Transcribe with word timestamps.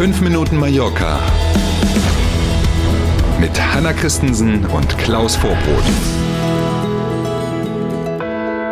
5 0.00 0.22
Minuten 0.22 0.56
Mallorca 0.56 1.20
mit 3.38 3.50
Hanna 3.60 3.92
Christensen 3.92 4.64
und 4.64 4.96
Klaus 4.96 5.36
Vorbrot. 5.36 5.84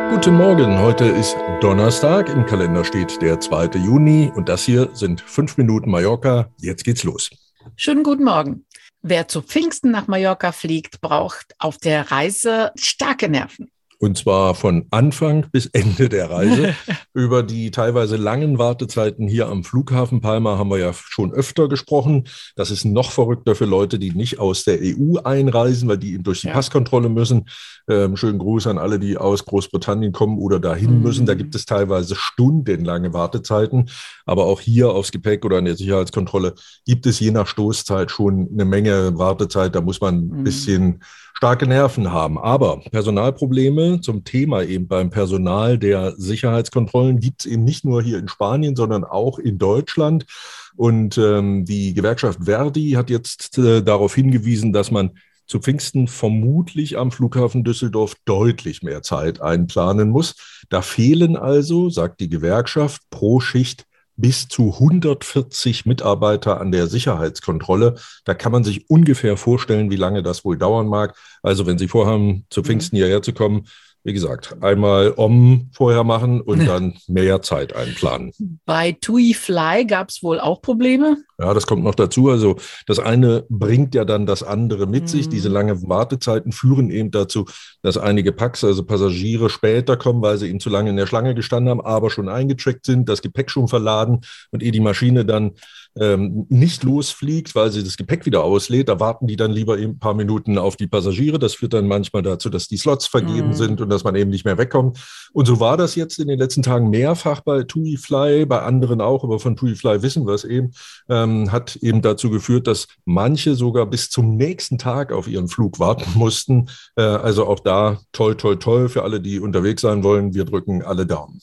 Guten 0.09 0.37
Morgen, 0.37 0.79
heute 0.79 1.05
ist 1.05 1.37
Donnerstag, 1.61 2.31
im 2.31 2.47
Kalender 2.47 2.83
steht 2.83 3.21
der 3.21 3.41
2. 3.41 3.79
Juni 3.79 4.33
und 4.35 4.49
das 4.49 4.65
hier 4.65 4.89
sind 4.95 5.21
5 5.21 5.59
Minuten 5.59 5.91
Mallorca. 5.91 6.51
Jetzt 6.63 6.85
geht's 6.85 7.05
los. 7.05 7.29
Schönen 7.77 8.05
guten 8.05 8.25
Morgen. 8.25 8.65
Wer 9.03 9.29
zu 9.29 9.43
Pfingsten 9.43 9.91
nach 9.91 10.07
Mallorca 10.07 10.51
fliegt, 10.51 11.03
braucht 11.03 11.55
auf 11.59 11.77
der 11.77 12.11
Reise 12.11 12.73
starke 12.75 13.29
Nerven. 13.29 13.71
Und 14.01 14.17
zwar 14.17 14.55
von 14.55 14.87
Anfang 14.91 15.47
bis 15.51 15.67
Ende 15.67 16.09
der 16.09 16.31
Reise. 16.31 16.75
Über 17.15 17.43
die 17.43 17.73
teilweise 17.73 18.17
langen 18.17 18.59
Wartezeiten 18.59 19.27
hier 19.27 19.49
am 19.49 19.65
Flughafen 19.65 20.21
Palma 20.21 20.57
haben 20.57 20.71
wir 20.71 20.79
ja 20.79 20.93
schon 20.93 21.33
öfter 21.33 21.69
gesprochen. 21.69 22.29
Das 22.55 22.71
ist 22.71 22.85
noch 22.85 23.11
verrückter 23.11 23.57
für 23.57 23.65
Leute, 23.65 23.99
die 23.99 24.13
nicht 24.13 24.39
aus 24.39 24.63
der 24.63 24.79
EU 24.81 25.19
einreisen, 25.25 25.89
weil 25.89 25.99
die 25.99 26.15
eben 26.15 26.23
durch 26.23 26.43
die 26.43 26.47
ja. 26.47 26.53
Passkontrolle 26.53 27.09
müssen. 27.09 27.49
Ähm, 27.89 28.17
schönen 28.17 28.39
Gruß 28.39 28.69
an 28.69 28.79
alle, 28.79 29.01
die 29.01 29.17
aus 29.17 29.45
Großbritannien 29.45 30.13
kommen 30.13 30.39
oder 30.39 30.61
dahin 30.61 30.99
mhm. 30.99 31.03
müssen. 31.03 31.27
Da 31.27 31.35
gibt 31.35 31.57
es 31.57 31.65
teilweise 31.65 32.15
stundenlange 32.15 33.13
Wartezeiten. 33.13 33.91
Aber 34.27 34.45
auch 34.45 34.61
hier 34.61 34.91
aufs 34.91 35.11
Gepäck 35.11 35.45
oder 35.45 35.59
in 35.59 35.65
der 35.65 35.77
Sicherheitskontrolle 35.77 36.55
gibt 36.87 37.07
es 37.07 37.19
je 37.19 37.33
nach 37.33 37.49
Stoßzeit 37.49 38.13
schon 38.13 38.49
eine 38.53 38.65
Menge 38.65 39.19
Wartezeit. 39.19 39.75
Da 39.75 39.81
muss 39.81 40.01
man 40.01 40.19
ein 40.19 40.39
mhm. 40.39 40.45
bisschen 40.45 41.01
starke 41.39 41.69
Nerven 41.69 42.11
haben. 42.11 42.37
Aber 42.37 42.81
Personalprobleme 42.91 44.01
zum 44.01 44.25
Thema 44.25 44.65
eben 44.65 44.89
beim 44.89 45.09
Personal 45.09 45.79
der 45.79 46.15
Sicherheitskontrollen 46.17 47.21
gibt 47.21 47.43
es 47.43 47.47
eben 47.47 47.63
nicht 47.63 47.85
nur 47.85 48.03
hier 48.03 48.19
in 48.19 48.27
Spanien, 48.27 48.75
sondern 48.75 49.05
auch 49.05 49.39
in 49.39 49.57
Deutschland. 49.57 50.27
Und 50.75 51.17
ähm, 51.17 51.65
die 51.65 51.95
Gewerkschaft 51.95 52.41
Verdi 52.47 52.91
hat 52.97 53.09
jetzt 53.09 53.57
äh, 53.57 53.85
darauf 53.85 54.17
hingewiesen, 54.17 54.73
dass 54.73 54.91
man 54.91 55.13
zu 55.47 55.61
Pfingsten 55.61 56.09
vermutlich 56.09 56.99
am 56.99 57.13
Flughafen 57.13 57.63
Düsseldorf 57.63 58.17
deutlich 58.25 58.83
mehr 58.83 59.03
Zeit 59.03 59.41
einplanen 59.41 60.11
muss. 60.11 60.35
Da 60.71 60.83
fehlen 60.83 61.37
also, 61.37 61.89
sagt 61.89 62.19
die 62.19 62.29
Gewerkschaft, 62.29 63.03
pro 63.11 63.39
Schicht 63.39 63.87
bis 64.19 64.49
zu 64.49 64.75
140 64.75 65.87
Mitarbeiter 65.87 66.61
an 66.61 66.73
der 66.73 66.89
Sicherheitskontrolle. 66.89 67.95
Da 68.25 68.35
kann 68.35 68.53
man 68.53 68.65
sich 68.65 68.91
ungefähr 68.91 69.37
vorstellen, 69.37 69.91
wie 69.91 69.97
lange 69.97 70.23
das 70.23 70.45
wohl 70.45 70.59
dauern 70.59 70.89
mag. 70.89 71.17
Also 71.43 71.67
wenn 71.67 71.79
Sie 71.79 71.89
vorhaben, 71.89 72.45
zu 72.51 72.63
Pfingsten 72.63 72.97
mhm. 72.97 72.99
hierher 72.99 73.23
zu 73.23 73.33
kommen, 73.33 73.67
wie 74.05 74.13
gesagt, 74.13 74.57
einmal 74.61 75.13
Om 75.17 75.71
vorher 75.73 76.05
machen 76.05 76.41
und 76.41 76.67
dann 76.67 76.95
mehr 77.09 77.43
Zeit 77.43 77.75
einplanen. 77.75 78.33
Bei 78.65 78.93
TUI 78.93 79.35
Fly 79.35 79.85
gab 79.87 80.09
es 80.09 80.23
wohl 80.23 80.41
auch 80.41 80.63
Probleme? 80.63 81.19
Ja, 81.39 81.55
das 81.55 81.67
kommt 81.67 81.85
noch 81.85 81.95
dazu. 81.95 82.31
Also 82.31 82.57
das 82.87 82.99
eine 82.99 83.45
bringt 83.49 83.95
ja 83.95 84.05
dann 84.05 84.27
das 84.27 84.43
andere 84.43 84.87
mit 84.87 85.05
mhm. 85.05 85.09
sich. 85.09 85.29
Diese 85.29 85.49
langen 85.49 85.89
Wartezeiten 85.89 86.53
führen 86.53 86.91
eben 86.91 87.11
dazu, 87.11 87.45
dass 87.83 87.97
einige 87.97 88.33
Packs, 88.33 88.65
also 88.65 88.85
Passagiere, 88.85 89.51
später 89.51 89.97
kommen, 89.97 90.23
weil 90.23 90.39
sie 90.39 90.49
eben 90.49 90.61
zu 90.61 90.71
lange 90.71 90.91
in 90.91 90.97
der 90.97 91.07
Schlange 91.07 91.35
gestanden 91.35 91.71
haben, 91.71 91.81
aber 91.81 92.11
schon 92.11 92.29
eingecheckt 92.29 92.87
sind, 92.87 93.09
das 93.09 93.23
Gepäck 93.23 93.51
schon 93.51 93.69
verladen 93.69 94.21
und 94.51 94.63
ehe 94.63 94.73
die 94.73 94.81
Maschine 94.81 95.25
dann 95.25 95.53
ähm, 96.01 96.47
nicht 96.49 96.83
losfliegt, 96.85 97.55
weil 97.55 97.71
sie 97.71 97.83
das 97.83 97.97
Gepäck 97.97 98.27
wieder 98.27 98.45
auslädt. 98.45 98.89
Da 98.89 99.01
warten 99.01 99.27
die 99.27 99.37
dann 99.37 99.51
lieber 99.51 99.79
eben 99.79 99.93
ein 99.93 99.99
paar 99.99 100.15
Minuten 100.15 100.59
auf 100.59 100.77
die 100.77 100.87
Passagiere. 100.87 101.39
Das 101.39 101.55
führt 101.55 101.75
dann 101.75 101.89
manchmal 101.89 102.23
dazu, 102.23 102.51
dass 102.51 102.69
die 102.69 102.77
Slots 102.77 103.07
vergeben 103.07 103.49
mhm. 103.49 103.55
sind 103.55 103.81
und 103.81 103.89
dass 103.91 104.05
man 104.05 104.17
eben 104.17 104.31
nicht 104.31 104.45
mehr 104.45 104.59
wegkommt. 104.59 104.99
Und 105.33 105.47
so 105.47 105.61
war 105.61 105.77
das 105.77 105.95
jetzt 105.95 106.19
in 106.19 106.29
den 106.29 106.39
letzten 106.39 106.63
Tagen 106.63 106.91
mehrfach 106.91 107.41
bei 107.41 107.63
TUI 107.63 107.97
Fly, 107.97 108.47
bei 108.47 108.63
anderen 108.63 109.01
auch, 109.01 109.25
aber 109.25 109.39
von 109.39 109.57
TUI 109.57 109.75
Fly 109.75 110.03
wissen 110.03 110.27
wir 110.27 110.35
es 110.35 110.45
eben, 110.45 110.73
ähm, 111.09 111.53
hat 111.53 111.77
eben 111.77 112.03
dazu 112.03 112.31
geführt, 112.31 112.67
dass 112.67 112.89
manche 113.05 113.55
sogar 113.55 113.87
bis 113.87 114.11
zum 114.11 114.37
nächsten 114.37 114.79
Tag 114.79 115.13
auf 115.13 115.29
ihren 115.29 115.49
Flug 115.49 115.79
warten 115.79 116.11
mussten. 116.15 116.69
Äh, 116.97 117.03
also 117.03 117.47
auch 117.47 117.61
da 117.61 117.99
toll, 118.13 118.37
toll, 118.37 118.59
toll 118.59 118.89
für 118.89 119.03
alle, 119.03 119.21
die 119.21 119.41
unterwegs 119.41 119.83
sein 119.83 120.03
wollen. 120.03 120.35
Wir 120.35 120.45
drücken 120.45 120.83
alle 120.83 121.07
Daumen. 121.07 121.41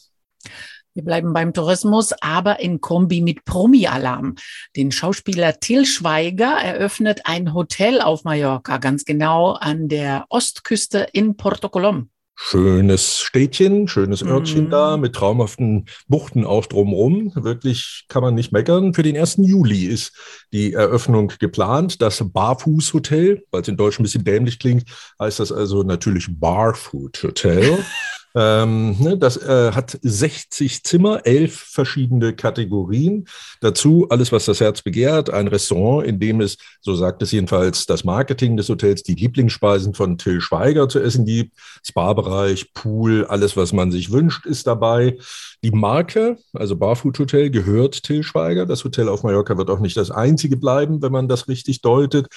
Wir 0.96 1.04
bleiben 1.04 1.34
beim 1.34 1.54
Tourismus, 1.54 2.14
aber 2.22 2.62
in 2.62 2.80
Kombi 2.80 3.20
mit 3.20 3.44
Promi-Alarm. 3.44 4.36
Den 4.78 4.94
Schauspieler 4.94 5.60
Till 5.60 5.86
Schweiger 5.86 6.56
eröffnet 6.56 7.24
ein 7.26 7.54
Hotel 7.54 8.00
auf 8.00 8.24
Mallorca, 8.24 8.78
ganz 8.78 9.04
genau 9.04 9.52
an 9.52 9.90
der 9.90 10.26
Ostküste 10.30 11.06
in 11.12 11.36
Porto 11.36 11.68
Colom. 11.68 12.10
Schönes 12.38 13.20
Städtchen, 13.20 13.90
schönes 13.90 14.24
Örtchen 14.24 14.66
mhm. 14.66 14.70
da 14.70 14.96
mit 14.96 15.16
traumhaften 15.16 15.86
Buchten 16.08 16.46
auch 16.46 16.66
drumherum. 16.66 17.32
Wirklich 17.36 18.06
kann 18.08 18.24
man 18.24 18.34
nicht 18.34 18.54
meckern. 18.54 18.94
Für 18.94 19.04
den 19.04 19.18
1. 19.18 19.40
Juli 19.40 19.88
ist 19.88 20.14
die 20.54 20.74
Eröffnung 20.74 21.34
geplant. 21.40 22.02
Das 22.02 22.24
Barfuß-Hotel, 22.26 23.44
weil 23.52 23.62
es 23.62 23.68
in 23.68 23.76
Deutsch 23.76 24.00
ein 24.00 24.04
bisschen 24.04 24.24
dämlich 24.24 24.60
klingt, 24.60 24.86
heißt 25.20 25.42
das 25.42 25.52
also 25.52 25.84
natürlich 25.84 26.28
Barfood 26.30 27.22
Hotel. 27.22 27.84
Ähm, 28.36 28.98
ne, 29.00 29.18
das 29.18 29.38
äh, 29.38 29.72
hat 29.72 29.98
60 30.02 30.84
Zimmer, 30.84 31.26
elf 31.26 31.56
verschiedene 31.56 32.36
Kategorien. 32.36 33.28
Dazu 33.62 34.08
alles, 34.10 34.34
was 34.34 34.44
das 34.44 34.60
Herz 34.60 34.82
begehrt. 34.82 35.30
Ein 35.30 35.48
Restaurant, 35.48 36.06
in 36.06 36.20
dem 36.20 36.42
es, 36.42 36.58
so 36.82 36.96
sagt 36.96 37.22
es 37.22 37.32
jedenfalls 37.32 37.86
das 37.86 38.04
Marketing 38.04 38.58
des 38.58 38.68
Hotels, 38.68 39.04
die 39.04 39.16
Lieblingsspeisen 39.16 39.94
von 39.94 40.18
Till 40.18 40.42
Schweiger 40.42 40.90
zu 40.90 41.00
essen 41.00 41.26
gibt. 41.26 41.54
Spa-Bereich, 41.86 42.74
Pool, 42.74 43.26
alles, 43.26 43.56
was 43.56 43.72
man 43.72 43.92
sich 43.92 44.12
wünscht, 44.12 44.46
ist 44.46 44.68
dabei. 44.68 45.18
Die 45.64 45.72
Marke, 45.72 46.38
also 46.54 46.76
Barfood 46.76 47.18
Hotel, 47.18 47.50
gehört 47.50 48.04
Till 48.04 48.24
Schweiger. 48.24 48.66
Das 48.66 48.84
Hotel 48.84 49.08
auf 49.08 49.24
Mallorca 49.24 49.58
wird 49.58 49.70
auch 49.70 49.80
nicht 49.80 49.96
das 49.96 50.12
einzige 50.12 50.58
bleiben, 50.58 51.02
wenn 51.02 51.12
man 51.14 51.30
das 51.30 51.48
richtig 51.48 51.82
deutet. 51.82 52.28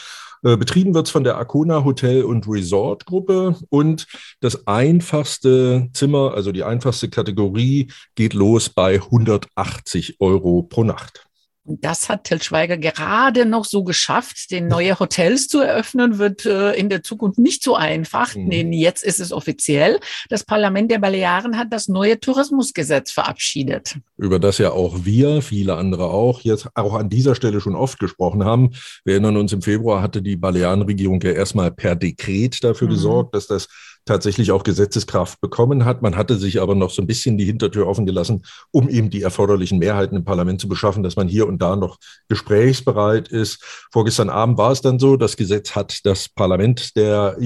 Äh, 0.42 0.56
betrieben 0.56 0.94
wird 0.94 1.06
es 1.06 1.12
von 1.12 1.24
der 1.24 1.36
Arcona 1.36 1.84
Hotel 1.84 2.24
und 2.24 2.48
Resort 2.48 3.06
Gruppe 3.06 3.56
und 3.70 4.06
das 4.40 4.66
einfachste 4.66 5.88
Zimmer, 5.92 6.34
also 6.34 6.52
die 6.52 6.64
einfachste 6.64 7.08
Kategorie, 7.08 7.90
geht 8.14 8.34
los 8.34 8.68
bei 8.68 8.94
180 8.94 10.20
Euro 10.20 10.62
pro 10.62 10.84
Nacht. 10.84 11.27
Und 11.68 11.84
das 11.84 12.08
hat 12.08 12.24
Till 12.24 12.40
Schweiger 12.40 12.78
gerade 12.78 13.44
noch 13.44 13.66
so 13.66 13.84
geschafft. 13.84 14.50
Den 14.50 14.68
neue 14.68 14.98
Hotels 14.98 15.48
zu 15.48 15.60
eröffnen, 15.60 16.18
wird 16.18 16.46
äh, 16.46 16.72
in 16.72 16.88
der 16.88 17.02
Zukunft 17.02 17.38
nicht 17.38 17.62
so 17.62 17.76
einfach. 17.76 18.34
Mhm. 18.34 18.48
Nee, 18.48 18.80
jetzt 18.80 19.04
ist 19.04 19.20
es 19.20 19.32
offiziell. 19.32 20.00
Das 20.30 20.44
Parlament 20.44 20.90
der 20.90 20.98
Balearen 20.98 21.58
hat 21.58 21.68
das 21.70 21.88
neue 21.88 22.18
Tourismusgesetz 22.18 23.12
verabschiedet. 23.12 23.96
Über 24.16 24.38
das 24.38 24.56
ja 24.56 24.70
auch 24.70 25.04
wir, 25.04 25.42
viele 25.42 25.76
andere 25.76 26.04
auch, 26.04 26.40
jetzt 26.40 26.68
auch 26.74 26.94
an 26.94 27.10
dieser 27.10 27.34
Stelle 27.34 27.60
schon 27.60 27.76
oft 27.76 27.98
gesprochen 27.98 28.44
haben. 28.44 28.70
Wir 29.04 29.14
erinnern 29.14 29.36
uns, 29.36 29.52
im 29.52 29.60
Februar 29.60 30.00
hatte 30.00 30.22
die 30.22 30.36
Balearenregierung 30.36 31.20
ja 31.20 31.32
erstmal 31.32 31.70
per 31.70 31.96
Dekret 31.96 32.64
dafür 32.64 32.88
mhm. 32.88 32.92
gesorgt, 32.92 33.34
dass 33.34 33.46
das 33.46 33.68
tatsächlich 34.08 34.50
auch 34.50 34.64
Gesetzeskraft 34.64 35.40
bekommen 35.40 35.84
hat. 35.84 36.02
Man 36.02 36.16
hatte 36.16 36.36
sich 36.36 36.60
aber 36.60 36.74
noch 36.74 36.90
so 36.90 37.00
ein 37.00 37.06
bisschen 37.06 37.38
die 37.38 37.44
Hintertür 37.44 37.86
offen 37.86 38.06
gelassen, 38.06 38.42
um 38.72 38.88
eben 38.88 39.10
die 39.10 39.22
erforderlichen 39.22 39.78
Mehrheiten 39.78 40.16
im 40.16 40.24
Parlament 40.24 40.60
zu 40.60 40.68
beschaffen, 40.68 41.02
dass 41.02 41.14
man 41.14 41.28
hier 41.28 41.46
und 41.46 41.62
da 41.62 41.76
noch 41.76 41.98
gesprächsbereit 42.28 43.28
ist. 43.28 43.62
Vorgestern 43.92 44.30
Abend 44.30 44.58
war 44.58 44.72
es 44.72 44.80
dann 44.80 44.98
so, 44.98 45.16
das 45.16 45.36
Gesetz 45.36 45.76
hat 45.76 46.04
das 46.04 46.28
Parlament 46.28 46.96
der 46.96 47.36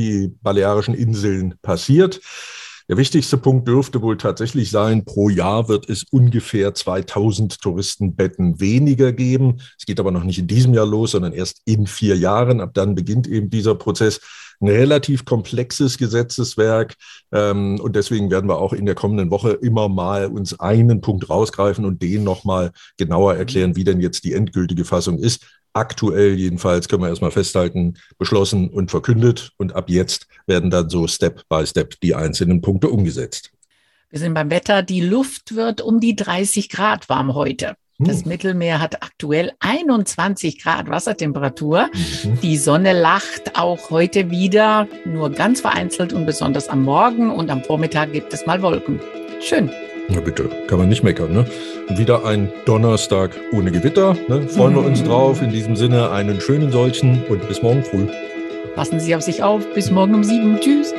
Balearischen 0.41 0.95
Inseln 0.95 1.55
passiert. 1.61 2.21
Der 2.89 2.97
wichtigste 2.97 3.39
Punkt 3.39 3.69
dürfte 3.69 4.03
wohl 4.03 4.17
tatsächlich 4.17 4.71
sein, 4.71 5.05
pro 5.05 5.29
Jahr 5.29 5.69
wird 5.69 5.89
es 5.89 6.05
ungefähr 6.11 6.75
2000 6.75 7.61
Touristenbetten 7.61 8.61
weniger 8.61 9.13
geben. 9.13 9.59
Es 9.79 9.87
geht 9.87 10.01
aber 10.01 10.11
noch 10.11 10.25
nicht 10.25 10.41
in 10.41 10.47
diesem 10.47 10.75
Jahr 10.75 10.87
los, 10.87 11.13
sondern 11.13 11.33
erst 11.33 11.63
in 11.65 11.87
vier 11.87 12.17
Jahren. 12.17 12.61
Ab 12.61 12.75
dann 12.75 12.95
beginnt 12.95 13.27
eben 13.29 13.51
dieser 13.51 13.77
Prozess 13.77 14.21
ein 14.63 14.69
relativ 14.69 15.25
komplexes 15.25 15.99
Gesetzeswerk. 15.99 16.95
Ähm, 17.33 17.81
und 17.81 17.97
deswegen 17.97 18.31
werden 18.31 18.49
wir 18.49 18.59
auch 18.59 18.73
in 18.73 18.87
der 18.87 18.95
kommenden 18.95 19.31
Woche 19.31 19.51
immer 19.51 19.89
mal 19.89 20.27
uns 20.27 20.59
einen 20.59 21.01
Punkt 21.01 21.29
rausgreifen 21.29 21.85
und 21.85 22.01
den 22.01 22.25
nochmal 22.25 22.71
genauer 22.97 23.35
erklären, 23.35 23.77
wie 23.77 23.85
denn 23.85 24.01
jetzt 24.01 24.25
die 24.25 24.33
endgültige 24.33 24.85
Fassung 24.85 25.19
ist. 25.19 25.45
Aktuell 25.75 26.35
jedenfalls 26.35 26.89
können 26.89 27.03
wir 27.03 27.09
erstmal 27.09 27.31
festhalten, 27.31 27.95
beschlossen 28.19 28.69
und 28.69 28.91
verkündet. 28.91 29.53
Und 29.57 29.75
ab 29.75 29.89
jetzt 29.89 30.27
werden 30.47 30.71
dann 30.71 30.91
so 30.91 31.07
Step 31.07 31.49
by 31.49 31.67
Step 31.67 31.99
die 32.01 32.15
einzelnen 32.15 32.61
Punkte 32.61 32.89
umgesetzt. 32.89 33.51
Wir 34.11 34.19
sind 34.19 34.35
beim 34.35 34.51
Wetter. 34.51 34.83
Die 34.83 35.01
Luft 35.01 35.57
wird 35.57 35.81
um 35.81 35.99
die 35.99 36.15
30 36.15 36.69
Grad 36.69 37.09
warm 37.09 37.35
heute. 37.35 37.75
Das 38.05 38.23
hm. 38.23 38.29
Mittelmeer 38.29 38.81
hat 38.81 39.03
aktuell 39.03 39.53
21 39.61 40.63
Grad 40.63 40.89
Wassertemperatur. 40.89 41.89
Mhm. 41.93 42.41
Die 42.43 42.57
Sonne 42.57 42.93
lacht 42.93 43.57
auch 43.57 43.91
heute 43.91 44.31
wieder, 44.31 44.89
nur 45.05 45.31
ganz 45.31 45.61
vereinzelt 45.61 46.13
und 46.13 46.27
besonders 46.27 46.69
am 46.69 46.83
Morgen 46.85 47.31
und 47.31 47.51
am 47.51 47.63
Vormittag 47.63 48.13
gibt 48.13 48.33
es 48.33 48.47
mal 48.47 48.63
Wolken. 48.63 49.01
Schön. 49.41 49.71
Na 50.09 50.21
bitte, 50.21 50.49
kann 50.67 50.79
man 50.79 50.89
nicht 50.89 51.03
meckern. 51.03 51.33
Ne? 51.33 51.47
Wieder 51.91 52.25
ein 52.25 52.51
Donnerstag 52.65 53.31
ohne 53.53 53.71
Gewitter. 53.71 54.17
Ne? 54.29 54.49
Freuen 54.49 54.73
mhm. 54.73 54.77
wir 54.77 54.85
uns 54.85 55.01
hm. 55.01 55.07
drauf. 55.07 55.43
In 55.43 55.51
diesem 55.51 55.77
Sinne 55.77 56.11
einen 56.11 56.41
schönen 56.41 56.73
solchen 56.73 57.25
und 57.29 57.47
bis 57.49 57.63
morgen 57.63 57.85
früh. 57.85 58.07
Passen 58.75 59.01
Sie 59.01 59.15
auf 59.15 59.23
sich 59.23 59.43
auf. 59.43 59.67
Bis 59.75 59.91
morgen 59.91 60.15
um 60.15 60.25
sieben. 60.25 60.59
Tschüss. 60.61 60.95